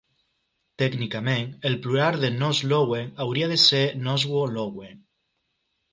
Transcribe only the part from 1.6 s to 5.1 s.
el plural de "Nos Lowen" hauria de ser "Noswo Lowen".